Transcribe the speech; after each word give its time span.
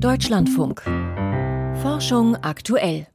Deutschlandfunk. 0.00 0.82
Forschung 1.82 2.36
aktuell. 2.36 3.06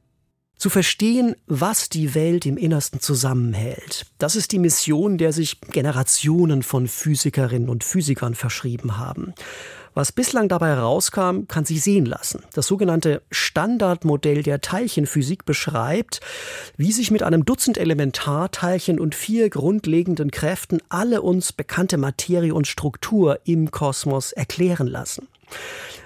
Zu 0.56 0.70
verstehen, 0.70 1.34
was 1.46 1.88
die 1.88 2.14
Welt 2.14 2.46
im 2.46 2.56
Innersten 2.56 3.00
zusammenhält, 3.00 4.06
das 4.18 4.36
ist 4.36 4.52
die 4.52 4.58
Mission, 4.58 5.18
der 5.18 5.32
sich 5.32 5.60
Generationen 5.60 6.62
von 6.62 6.88
Physikerinnen 6.88 7.68
und 7.68 7.84
Physikern 7.84 8.34
verschrieben 8.34 8.96
haben. 8.96 9.34
Was 9.94 10.12
bislang 10.12 10.48
dabei 10.48 10.68
herauskam, 10.68 11.46
kann 11.48 11.64
sich 11.64 11.82
sehen 11.82 12.06
lassen. 12.06 12.42
Das 12.52 12.66
sogenannte 12.66 13.22
Standardmodell 13.30 14.42
der 14.42 14.60
Teilchenphysik 14.60 15.44
beschreibt, 15.44 16.20
wie 16.76 16.92
sich 16.92 17.10
mit 17.10 17.22
einem 17.22 17.44
Dutzend 17.44 17.78
Elementarteilchen 17.78 18.98
und 18.98 19.14
vier 19.14 19.50
grundlegenden 19.50 20.30
Kräften 20.30 20.80
alle 20.88 21.22
uns 21.22 21.52
bekannte 21.52 21.96
Materie 21.98 22.54
und 22.54 22.66
Struktur 22.66 23.40
im 23.44 23.70
Kosmos 23.70 24.32
erklären 24.32 24.86
lassen. 24.86 25.28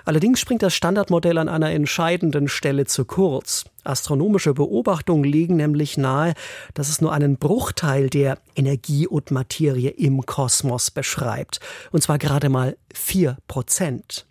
Allerdings 0.05 0.41
springt 0.41 0.63
das 0.63 0.75
Standardmodell 0.75 1.37
an 1.37 1.49
einer 1.49 1.71
entscheidenden 1.71 2.49
Stelle 2.49 2.87
zu 2.87 3.05
kurz. 3.05 3.65
Astronomische 3.85 4.55
Beobachtungen 4.55 5.25
legen 5.25 5.57
nämlich 5.57 5.99
nahe, 5.99 6.35
dass 6.75 6.89
es 6.89 7.01
nur 7.01 7.13
einen 7.13 7.37
Bruchteil 7.37 8.09
der 8.09 8.39
Energie 8.57 9.07
und 9.07 9.31
Materie 9.31 9.91
im 9.91 10.25
Kosmos 10.25 10.91
beschreibt. 10.91 11.61
Und 11.93 12.03
zwar 12.03 12.19
gerade 12.19 12.49
mal 12.49 12.77
vier 12.95 13.37
Prozent. 13.49 14.27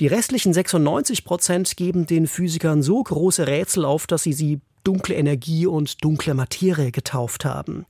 Die 0.00 0.06
restlichen 0.06 0.52
96 0.52 1.24
Prozent 1.24 1.76
geben 1.76 2.06
den 2.06 2.26
Physikern 2.26 2.82
so 2.82 3.02
große 3.02 3.46
Rätsel 3.46 3.86
auf, 3.86 4.06
dass 4.06 4.22
sie 4.22 4.34
sie 4.34 4.60
dunkle 4.84 5.14
Energie 5.14 5.66
und 5.66 6.04
dunkle 6.04 6.34
Materie 6.34 6.92
getauft 6.92 7.44
haben. 7.44 7.86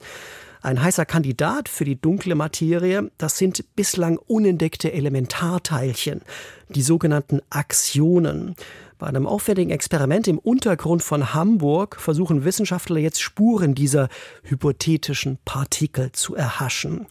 Ein 0.63 0.83
heißer 0.83 1.07
Kandidat 1.07 1.69
für 1.69 1.85
die 1.85 2.01
dunkle 2.01 2.35
Materie, 2.35 3.11
das 3.19 3.39
sind 3.39 3.65
bislang 3.77 4.19
unentdeckte 4.19 4.93
Elementarteilchen, 4.93 6.23
die 6.69 6.83
sogenannten 6.83 7.41
Aktionen. 7.51 8.57
Bei 8.99 9.07
einem 9.07 9.27
aufwendigen 9.27 9.71
Experiment 9.71 10.27
im 10.27 10.39
Untergrund 10.39 11.03
von 11.03 11.35
Hamburg 11.35 12.01
versuchen 12.01 12.45
Wissenschaftler 12.45 12.99
jetzt 12.99 13.21
Spuren 13.21 13.75
dieser 13.75 14.09
hypothetischen 14.43 15.39
Partikel 15.45 16.13
zu 16.13 16.35
erhaschen. 16.35 17.07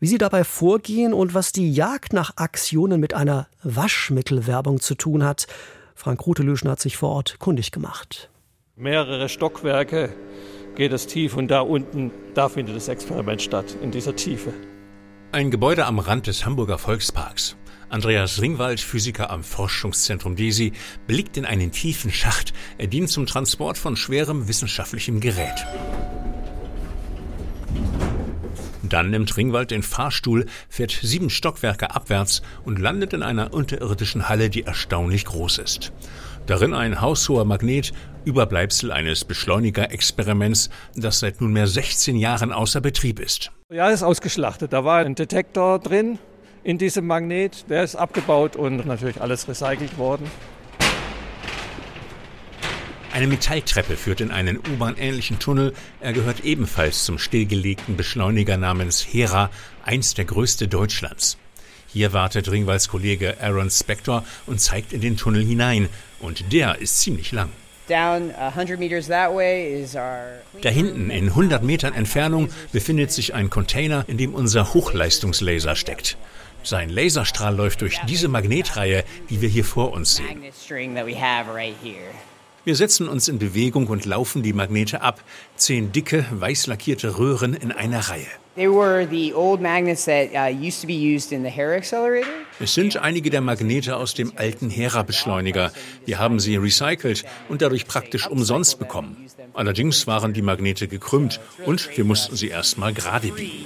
Wie 0.00 0.08
sie 0.08 0.18
dabei 0.18 0.42
vorgehen 0.42 1.12
und 1.12 1.32
was 1.32 1.52
die 1.52 1.72
Jagd 1.72 2.12
nach 2.12 2.36
Aktionen 2.36 2.98
mit 2.98 3.14
einer 3.14 3.46
Waschmittelwerbung 3.62 4.80
zu 4.80 4.96
tun 4.96 5.24
hat, 5.24 5.46
Frank 5.94 6.26
Rutelöschen 6.26 6.70
hat 6.70 6.80
sich 6.80 6.96
vor 6.96 7.10
Ort 7.10 7.38
kundig 7.38 7.70
gemacht. 7.70 8.30
Mehrere 8.74 9.28
Stockwerke 9.28 10.12
geht 10.80 10.94
es 10.94 11.06
tief 11.06 11.36
und 11.36 11.48
da 11.48 11.60
unten, 11.60 12.10
da 12.32 12.48
findet 12.48 12.74
das 12.74 12.88
Experiment 12.88 13.42
statt, 13.42 13.76
in 13.82 13.90
dieser 13.90 14.16
Tiefe. 14.16 14.50
Ein 15.30 15.50
Gebäude 15.50 15.84
am 15.84 15.98
Rand 15.98 16.26
des 16.26 16.46
Hamburger 16.46 16.78
Volksparks. 16.78 17.54
Andreas 17.90 18.40
Ringwald, 18.40 18.80
Physiker 18.80 19.28
am 19.28 19.44
Forschungszentrum 19.44 20.36
DESI, 20.36 20.72
blickt 21.06 21.36
in 21.36 21.44
einen 21.44 21.70
tiefen 21.70 22.10
Schacht. 22.10 22.54
Er 22.78 22.86
dient 22.86 23.10
zum 23.10 23.26
Transport 23.26 23.76
von 23.76 23.94
schwerem 23.94 24.48
wissenschaftlichem 24.48 25.20
Gerät. 25.20 25.66
Dann 28.90 29.10
nimmt 29.10 29.36
Ringwald 29.36 29.70
den 29.70 29.82
Fahrstuhl, 29.82 30.46
fährt 30.68 30.90
sieben 30.90 31.30
Stockwerke 31.30 31.94
abwärts 31.94 32.42
und 32.64 32.78
landet 32.78 33.14
in 33.14 33.22
einer 33.22 33.54
unterirdischen 33.54 34.28
Halle, 34.28 34.50
die 34.50 34.64
erstaunlich 34.64 35.24
groß 35.24 35.58
ist. 35.58 35.92
Darin 36.46 36.74
ein 36.74 37.00
haushoher 37.00 37.44
Magnet, 37.44 37.92
Überbleibsel 38.24 38.90
eines 38.90 39.24
Beschleunigerexperiments, 39.24 40.68
das 40.96 41.20
seit 41.20 41.40
nunmehr 41.40 41.68
16 41.68 42.16
Jahren 42.16 42.52
außer 42.52 42.80
Betrieb 42.80 43.20
ist. 43.20 43.52
Ja, 43.72 43.88
ist 43.88 44.02
ausgeschlachtet. 44.02 44.72
Da 44.72 44.84
war 44.84 44.98
ein 44.98 45.14
Detektor 45.14 45.78
drin 45.78 46.18
in 46.64 46.76
diesem 46.76 47.06
Magnet. 47.06 47.70
Der 47.70 47.84
ist 47.84 47.94
abgebaut 47.94 48.56
und 48.56 48.84
natürlich 48.84 49.20
alles 49.20 49.46
recycelt 49.48 49.96
worden. 49.96 50.28
Eine 53.20 53.28
Metalltreppe 53.28 53.98
führt 53.98 54.22
in 54.22 54.30
einen 54.30 54.56
U-Bahn-ähnlichen 54.56 55.38
Tunnel. 55.38 55.74
Er 56.00 56.14
gehört 56.14 56.40
ebenfalls 56.42 57.04
zum 57.04 57.18
stillgelegten 57.18 57.94
Beschleuniger 57.94 58.56
namens 58.56 59.06
Hera, 59.06 59.50
eins 59.84 60.14
der 60.14 60.24
größte 60.24 60.68
Deutschlands. 60.68 61.36
Hier 61.86 62.14
wartet 62.14 62.50
Ringwalds 62.50 62.88
Kollege 62.88 63.36
Aaron 63.38 63.68
Spector 63.68 64.24
und 64.46 64.58
zeigt 64.58 64.94
in 64.94 65.02
den 65.02 65.18
Tunnel 65.18 65.44
hinein. 65.44 65.90
Und 66.18 66.50
der 66.50 66.78
ist 66.78 67.00
ziemlich 67.00 67.30
lang. 67.30 67.50
Da 70.62 70.70
hinten 70.70 71.10
in 71.10 71.28
100 71.28 71.62
Metern 71.62 71.92
Entfernung 71.92 72.48
befindet 72.72 73.12
sich 73.12 73.34
ein 73.34 73.50
Container, 73.50 74.06
in 74.06 74.16
dem 74.16 74.32
unser 74.32 74.72
Hochleistungslaser 74.72 75.76
steckt. 75.76 76.16
Sein 76.62 76.88
Laserstrahl 76.88 77.54
läuft 77.54 77.82
durch 77.82 78.00
diese 78.08 78.28
Magnetreihe, 78.28 79.04
die 79.28 79.42
wir 79.42 79.50
hier 79.50 79.66
vor 79.66 79.92
uns 79.92 80.16
sehen. 80.16 80.42
Wir 82.62 82.76
setzen 82.76 83.08
uns 83.08 83.26
in 83.28 83.38
Bewegung 83.38 83.86
und 83.86 84.04
laufen 84.04 84.42
die 84.42 84.52
Magnete 84.52 85.00
ab. 85.00 85.22
Zehn 85.56 85.92
dicke, 85.92 86.26
weiß 86.30 86.66
lackierte 86.66 87.18
Röhren 87.18 87.54
in 87.54 87.72
einer 87.72 88.00
Reihe. 88.00 88.26
Uh, 88.58 89.06
es 92.60 92.74
sind 92.74 92.96
einige 92.98 93.30
der 93.30 93.40
Magnete 93.40 93.96
aus 93.96 94.12
dem 94.12 94.32
alten 94.36 94.68
Hera-Beschleuniger. 94.68 95.72
Wir 96.04 96.18
haben 96.18 96.38
sie 96.38 96.56
recycelt 96.56 97.24
und 97.48 97.62
dadurch 97.62 97.86
praktisch 97.86 98.28
umsonst 98.28 98.78
bekommen. 98.78 99.16
Allerdings 99.54 100.06
waren 100.06 100.34
die 100.34 100.42
Magnete 100.42 100.86
gekrümmt 100.86 101.40
und 101.64 101.96
wir 101.96 102.04
mussten 102.04 102.36
sie 102.36 102.48
erstmal 102.48 102.92
gerade 102.92 103.28
biegen. 103.28 103.64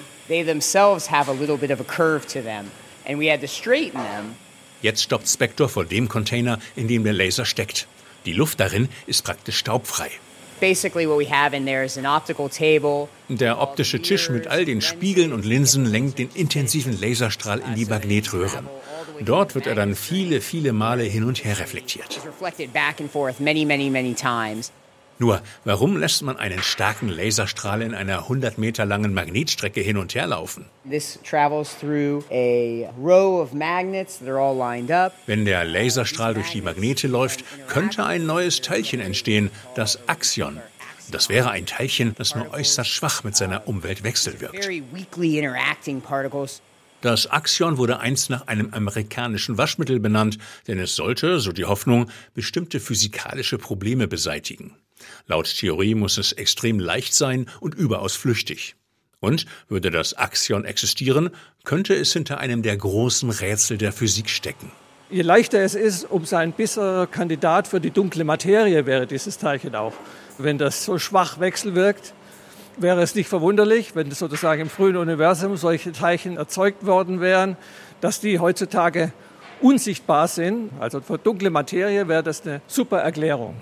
Jetzt 4.82 5.02
stoppt 5.02 5.28
Spector 5.28 5.68
vor 5.68 5.84
dem 5.84 6.08
Container, 6.08 6.60
in 6.76 6.86
dem 6.86 7.02
der 7.02 7.14
Laser 7.14 7.44
steckt. 7.44 7.88
Die 8.26 8.32
Luft 8.32 8.60
darin 8.60 8.88
ist 9.06 9.24
praktisch 9.24 9.58
staubfrei. 9.58 10.10
Der 13.28 13.60
optische 13.60 14.00
Tisch 14.00 14.30
mit 14.30 14.46
all 14.46 14.64
den 14.64 14.80
Spiegeln 14.80 15.32
und 15.32 15.44
Linsen 15.44 15.84
lenkt 15.84 16.18
den 16.18 16.30
intensiven 16.34 16.98
Laserstrahl 16.98 17.60
in 17.60 17.74
die 17.74 17.84
Magnetröhren. 17.84 18.66
Dort 19.20 19.54
wird 19.54 19.66
er 19.66 19.74
dann 19.74 19.94
viele, 19.94 20.40
viele 20.40 20.72
Male 20.72 21.04
hin 21.04 21.24
und 21.24 21.44
her 21.44 21.58
reflektiert. 21.58 22.20
Nur, 25.18 25.42
warum 25.64 25.96
lässt 25.96 26.22
man 26.22 26.36
einen 26.36 26.62
starken 26.62 27.08
Laserstrahl 27.08 27.82
in 27.82 27.94
einer 27.94 28.18
100 28.18 28.58
Meter 28.58 28.84
langen 28.84 29.14
Magnetstrecke 29.14 29.80
hin 29.80 29.96
und 29.96 30.14
her 30.14 30.26
laufen? 30.26 30.64
Wenn 35.26 35.44
der 35.44 35.64
Laserstrahl 35.64 36.34
durch 36.34 36.50
die 36.50 36.62
Magnete 36.62 37.06
läuft, 37.06 37.44
könnte 37.68 38.04
ein 38.04 38.26
neues 38.26 38.60
Teilchen 38.60 39.00
entstehen, 39.00 39.50
das 39.76 40.08
Axion. 40.08 40.60
Das 41.10 41.28
wäre 41.28 41.50
ein 41.50 41.66
Teilchen, 41.66 42.14
das 42.16 42.34
nur 42.34 42.52
äußerst 42.52 42.90
schwach 42.90 43.24
mit 43.24 43.36
seiner 43.36 43.68
Umwelt 43.68 44.02
wechselwirkt. 44.02 44.68
Das 47.02 47.30
Axion 47.30 47.76
wurde 47.76 48.00
einst 48.00 48.30
nach 48.30 48.46
einem 48.46 48.72
amerikanischen 48.72 49.58
Waschmittel 49.58 50.00
benannt, 50.00 50.38
denn 50.66 50.78
es 50.78 50.96
sollte, 50.96 51.38
so 51.38 51.52
die 51.52 51.66
Hoffnung, 51.66 52.10
bestimmte 52.32 52.80
physikalische 52.80 53.58
Probleme 53.58 54.08
beseitigen. 54.08 54.74
Laut 55.26 55.54
Theorie 55.56 55.94
muss 55.94 56.18
es 56.18 56.32
extrem 56.32 56.78
leicht 56.78 57.14
sein 57.14 57.46
und 57.60 57.74
überaus 57.74 58.14
flüchtig. 58.14 58.76
Und 59.20 59.46
würde 59.68 59.90
das 59.90 60.14
Axion 60.14 60.64
existieren, 60.64 61.30
könnte 61.64 61.94
es 61.94 62.12
hinter 62.12 62.38
einem 62.38 62.62
der 62.62 62.76
großen 62.76 63.30
Rätsel 63.30 63.78
der 63.78 63.92
Physik 63.92 64.28
stecken. 64.28 64.70
Je 65.10 65.22
leichter 65.22 65.60
es 65.60 65.74
ist, 65.74 66.10
umso 66.10 66.36
ein 66.36 66.52
besserer 66.52 67.06
Kandidat 67.06 67.68
für 67.68 67.80
die 67.80 67.90
dunkle 67.90 68.24
Materie 68.24 68.84
wäre 68.86 69.06
dieses 69.06 69.38
Teilchen 69.38 69.74
auch. 69.74 69.94
Wenn 70.38 70.58
das 70.58 70.84
so 70.84 70.98
schwach 70.98 71.40
wechselwirkt, 71.40 72.14
wäre 72.76 73.02
es 73.02 73.14
nicht 73.14 73.28
verwunderlich, 73.28 73.94
wenn 73.94 74.10
sozusagen 74.10 74.62
im 74.62 74.68
frühen 74.68 74.96
Universum 74.96 75.56
solche 75.56 75.92
Teilchen 75.92 76.36
erzeugt 76.36 76.84
worden 76.86 77.20
wären, 77.20 77.56
dass 78.00 78.20
die 78.20 78.38
heutzutage 78.38 79.12
unsichtbar 79.60 80.28
sind. 80.28 80.70
Also 80.80 81.00
für 81.00 81.18
dunkle 81.18 81.50
Materie 81.50 82.08
wäre 82.08 82.22
das 82.22 82.44
eine 82.46 82.60
super 82.66 82.98
Erklärung. 82.98 83.56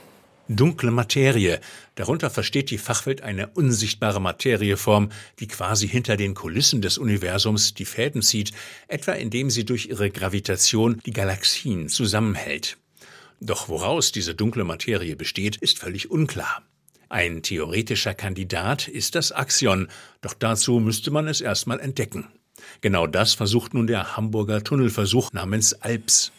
Dunkle 0.56 0.90
Materie. 0.90 1.60
Darunter 1.94 2.30
versteht 2.30 2.70
die 2.70 2.78
Fachwelt 2.78 3.22
eine 3.22 3.48
unsichtbare 3.48 4.20
Materieform, 4.20 5.10
die 5.38 5.48
quasi 5.48 5.88
hinter 5.88 6.16
den 6.16 6.34
Kulissen 6.34 6.82
des 6.82 6.98
Universums 6.98 7.74
die 7.74 7.84
Fäden 7.84 8.22
zieht, 8.22 8.52
etwa 8.88 9.12
indem 9.12 9.50
sie 9.50 9.64
durch 9.64 9.86
ihre 9.86 10.10
Gravitation 10.10 11.00
die 11.04 11.12
Galaxien 11.12 11.88
zusammenhält. 11.88 12.78
Doch 13.40 13.68
woraus 13.68 14.12
diese 14.12 14.34
dunkle 14.34 14.64
Materie 14.64 15.16
besteht, 15.16 15.56
ist 15.56 15.78
völlig 15.78 16.10
unklar. 16.10 16.62
Ein 17.08 17.42
theoretischer 17.42 18.14
Kandidat 18.14 18.88
ist 18.88 19.16
das 19.16 19.32
Axion, 19.32 19.88
doch 20.20 20.32
dazu 20.32 20.80
müsste 20.80 21.10
man 21.10 21.28
es 21.28 21.40
erstmal 21.40 21.80
entdecken. 21.80 22.28
Genau 22.80 23.06
das 23.06 23.34
versucht 23.34 23.74
nun 23.74 23.86
der 23.86 24.16
Hamburger 24.16 24.62
Tunnelversuch 24.64 25.32
namens 25.32 25.74
ALPS. 25.74 26.32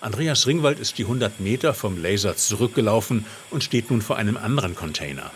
Andreas 0.00 0.46
Ringwald 0.46 0.78
ist 0.78 0.96
die 0.98 1.04
100 1.04 1.40
Meter 1.40 1.74
vom 1.74 2.00
Laser 2.00 2.36
zurückgelaufen 2.36 3.26
und 3.50 3.64
steht 3.64 3.90
nun 3.90 4.00
vor 4.00 4.16
einem 4.16 4.36
anderen 4.36 4.76
Container. 4.76 5.32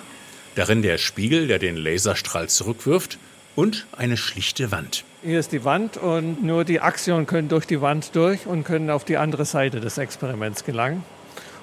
Darin 0.55 0.83
der 0.83 0.99
Spiegel, 0.99 1.49
der 1.49 1.59
den 1.59 1.77
Laserstrahl 1.77 2.49
zurückwirft, 2.49 3.19
und 3.57 3.87
eine 3.97 4.17
schlichte 4.17 4.71
Wand. 4.71 5.05
Hier 5.23 5.39
ist 5.41 5.53
die 5.53 5.65
Wand 5.65 5.97
und 5.97 6.43
nur 6.43 6.65
die 6.65 6.81
Axionen 6.81 7.27
können 7.27 7.49
durch 7.49 7.67
die 7.67 7.81
Wand 7.81 8.15
durch 8.15 8.47
und 8.47 8.65
können 8.65 8.89
auf 8.89 9.05
die 9.05 9.17
andere 9.17 9.45
Seite 9.45 9.81
des 9.81 9.99
Experiments 9.99 10.65
gelangen 10.65 11.05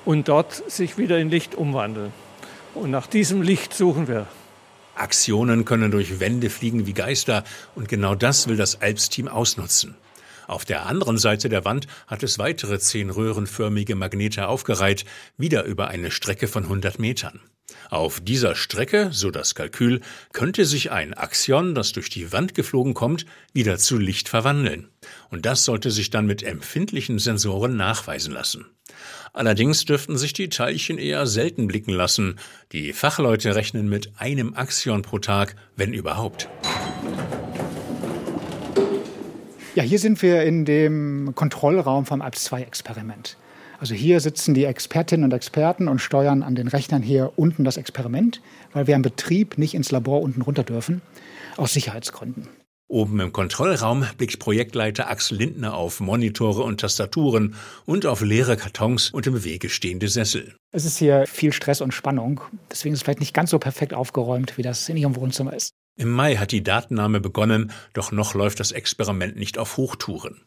und 0.05 0.27
dort 0.27 0.69
sich 0.69 0.97
wieder 0.97 1.17
in 1.17 1.29
Licht 1.29 1.55
umwandeln. 1.55 2.11
Und 2.75 2.91
nach 2.91 3.07
diesem 3.07 3.41
Licht 3.41 3.73
suchen 3.73 4.07
wir. 4.07 4.27
Aktionen 4.95 5.65
können 5.65 5.89
durch 5.89 6.19
Wände 6.19 6.49
fliegen 6.49 6.85
wie 6.85 6.93
Geister 6.93 7.43
und 7.75 7.87
genau 7.87 8.13
das 8.13 8.47
will 8.47 8.57
das 8.57 8.81
Alps-Team 8.81 9.29
ausnutzen. 9.29 9.95
Auf 10.49 10.65
der 10.65 10.87
anderen 10.87 11.19
Seite 11.19 11.47
der 11.47 11.63
Wand 11.63 11.85
hat 12.07 12.23
es 12.23 12.39
weitere 12.39 12.79
zehn 12.79 13.11
röhrenförmige 13.11 13.93
Magnete 13.93 14.47
aufgereiht, 14.47 15.05
wieder 15.37 15.63
über 15.65 15.89
eine 15.89 16.09
Strecke 16.09 16.47
von 16.47 16.63
100 16.63 16.97
Metern. 16.97 17.39
Auf 17.91 18.19
dieser 18.19 18.55
Strecke, 18.55 19.09
so 19.11 19.29
das 19.29 19.53
Kalkül, 19.53 20.01
könnte 20.33 20.65
sich 20.65 20.89
ein 20.89 21.13
Axion, 21.13 21.75
das 21.75 21.91
durch 21.91 22.09
die 22.09 22.31
Wand 22.31 22.55
geflogen 22.55 22.95
kommt, 22.95 23.27
wieder 23.53 23.77
zu 23.77 23.99
Licht 23.99 24.27
verwandeln. 24.27 24.89
Und 25.29 25.45
das 25.45 25.65
sollte 25.65 25.91
sich 25.91 26.09
dann 26.09 26.25
mit 26.25 26.41
empfindlichen 26.41 27.19
Sensoren 27.19 27.77
nachweisen 27.77 28.33
lassen. 28.33 28.65
Allerdings 29.33 29.85
dürften 29.85 30.17
sich 30.17 30.33
die 30.33 30.49
Teilchen 30.49 30.97
eher 30.97 31.27
selten 31.27 31.67
blicken 31.67 31.93
lassen. 31.93 32.39
Die 32.71 32.91
Fachleute 32.91 33.53
rechnen 33.53 33.87
mit 33.87 34.13
einem 34.17 34.55
Axion 34.55 35.03
pro 35.03 35.19
Tag, 35.19 35.55
wenn 35.75 35.93
überhaupt. 35.93 36.49
Ja, 39.79 39.85
hier 39.85 39.99
sind 39.99 40.21
wir 40.21 40.43
in 40.43 40.65
dem 40.65 41.31
Kontrollraum 41.35 42.05
vom 42.05 42.21
ALPS-2-Experiment. 42.21 43.37
Also 43.79 43.95
hier 43.95 44.19
sitzen 44.19 44.53
die 44.53 44.65
Expertinnen 44.65 45.23
und 45.23 45.31
Experten 45.31 45.87
und 45.87 45.99
steuern 45.99 46.43
an 46.43 46.53
den 46.53 46.67
Rechnern 46.67 47.01
hier 47.01 47.31
unten 47.37 47.63
das 47.63 47.77
Experiment, 47.77 48.41
weil 48.73 48.87
wir 48.87 48.95
im 48.97 49.03
Betrieb 49.03 49.57
nicht 49.57 49.75
ins 49.75 49.89
Labor 49.91 50.21
unten 50.21 50.41
runter 50.41 50.63
dürfen, 50.63 51.01
aus 51.55 51.71
Sicherheitsgründen. 51.71 52.49
Oben 52.89 53.21
im 53.21 53.31
Kontrollraum 53.31 54.05
blickt 54.17 54.39
Projektleiter 54.39 55.09
Axel 55.09 55.37
Lindner 55.37 55.75
auf 55.75 56.01
Monitore 56.01 56.63
und 56.63 56.81
Tastaturen 56.81 57.55
und 57.85 58.05
auf 58.05 58.19
leere 58.19 58.57
Kartons 58.57 59.11
und 59.11 59.27
im 59.27 59.45
Wege 59.45 59.69
stehende 59.69 60.09
Sessel. 60.09 60.57
Es 60.73 60.83
ist 60.83 60.97
hier 60.97 61.25
viel 61.25 61.53
Stress 61.53 61.79
und 61.79 61.93
Spannung. 61.93 62.41
Deswegen 62.69 62.91
ist 62.91 62.99
es 62.99 63.03
vielleicht 63.03 63.21
nicht 63.21 63.33
ganz 63.33 63.49
so 63.51 63.59
perfekt 63.59 63.93
aufgeräumt, 63.93 64.57
wie 64.57 64.61
das 64.61 64.89
in 64.89 64.97
Ihrem 64.97 65.15
Wohnzimmer 65.15 65.53
ist. 65.53 65.71
Im 65.99 66.11
Mai 66.11 66.37
hat 66.37 66.53
die 66.53 66.63
Datennahme 66.63 67.19
begonnen, 67.19 67.73
doch 67.91 68.13
noch 68.13 68.33
läuft 68.33 68.61
das 68.61 68.71
Experiment 68.71 69.35
nicht 69.35 69.57
auf 69.57 69.75
Hochtouren. 69.75 70.39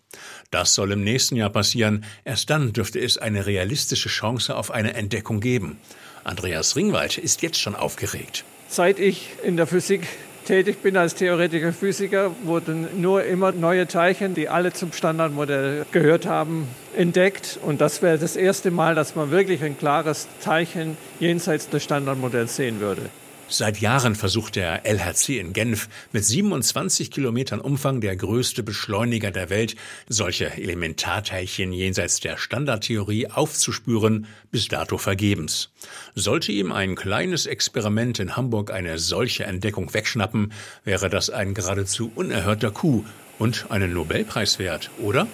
Das 0.51 0.75
soll 0.75 0.93
im 0.93 1.05
nächsten 1.05 1.37
Jahr 1.37 1.51
passieren. 1.51 2.07
Erst 2.25 2.49
dann 2.49 2.73
dürfte 2.73 2.99
es 2.99 3.19
eine 3.19 3.45
realistische 3.45 4.09
Chance 4.09 4.57
auf 4.57 4.71
eine 4.71 4.95
Entdeckung 4.95 5.41
geben. 5.41 5.77
Andreas 6.25 6.75
Ringwald 6.75 7.19
ist 7.19 7.43
jetzt 7.43 7.61
schon 7.61 7.75
aufgeregt. 7.75 8.47
Seit 8.67 8.99
ich 8.99 9.29
in 9.45 9.59
der 9.59 9.67
Physik 9.67 10.09
tätig 10.47 10.83
bin 10.83 10.97
als 10.97 11.17
Theoretiker 11.17 11.75
Physiker, 11.75 12.35
wurden 12.45 13.03
nur 13.03 13.23
immer 13.25 13.53
neue 13.53 13.87
Teilchen, 13.87 14.33
die 14.33 14.49
alle 14.49 14.73
zum 14.73 14.95
Standardmodell 14.95 15.85
gehört 15.93 16.25
haben, 16.25 16.67
entdeckt. 16.97 17.59
Und 17.61 17.83
das 17.83 18.01
wäre 18.01 18.17
das 18.17 18.37
erste 18.37 18.71
Mal, 18.71 18.95
dass 18.95 19.17
man 19.17 19.31
wirklich 19.31 19.63
ein 19.63 19.77
klares 19.77 20.29
Teilchen 20.43 20.97
jenseits 21.21 21.69
des 21.69 21.85
Standardmodells 21.85 22.57
sehen 22.57 22.81
würde. 22.81 23.11
Seit 23.53 23.83
Jahren 23.83 24.15
versucht 24.15 24.57
der 24.57 24.87
LHC 24.87 25.39
in 25.39 25.53
Genf 25.53 25.91
mit 26.11 26.25
27 26.25 27.11
Kilometern 27.11 27.61
Umfang 27.61 28.01
der 28.01 28.17
größte 28.17 28.63
Beschleuniger 28.63 29.31
der 29.31 29.51
Welt, 29.51 29.77
solche 30.09 30.53
Elementarteilchen 30.53 31.71
jenseits 31.75 32.21
der 32.21 32.39
Standardtheorie 32.39 33.29
aufzuspüren, 33.29 34.27
bis 34.51 34.69
dato 34.69 34.97
vergebens. 34.97 35.69
Sollte 36.15 36.51
ihm 36.51 36.73
ein 36.73 36.95
kleines 36.95 37.45
Experiment 37.45 38.21
in 38.21 38.37
Hamburg 38.37 38.73
eine 38.73 38.99
solche 38.99 39.45
Entdeckung 39.45 39.93
wegschnappen, 39.93 40.55
wäre 40.85 41.11
das 41.11 41.29
ein 41.29 41.53
geradezu 41.53 42.11
unerhörter 42.15 42.71
Coup 42.71 43.05
und 43.39 43.67
einen 43.69 43.93
Nobelpreis 43.93 44.59
wert, 44.59 44.89
oder? 44.99 45.27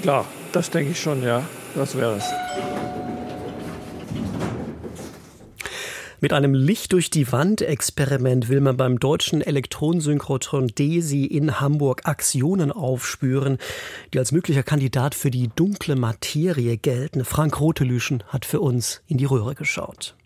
Klar, 0.00 0.26
das 0.52 0.70
denke 0.70 0.92
ich 0.92 1.00
schon, 1.00 1.22
ja. 1.22 1.46
Das 1.74 1.94
wäre 1.94 2.16
es. 2.16 2.85
Mit 6.20 6.32
einem 6.32 6.54
Licht 6.54 6.92
durch 6.92 7.10
die 7.10 7.30
Wand 7.30 7.60
Experiment 7.60 8.48
will 8.48 8.62
man 8.62 8.78
beim 8.78 8.98
deutschen 8.98 9.42
Elektronensynchrotron 9.42 10.68
DESI 10.68 11.26
in 11.26 11.60
Hamburg 11.60 12.02
Aktionen 12.04 12.72
aufspüren, 12.72 13.58
die 14.14 14.18
als 14.18 14.32
möglicher 14.32 14.62
Kandidat 14.62 15.14
für 15.14 15.30
die 15.30 15.48
dunkle 15.54 15.94
Materie 15.94 16.78
gelten. 16.78 17.26
Frank 17.26 17.60
Rotelüschen 17.60 18.22
hat 18.28 18.46
für 18.46 18.60
uns 18.60 19.02
in 19.06 19.18
die 19.18 19.26
Röhre 19.26 19.54
geschaut. 19.54 20.16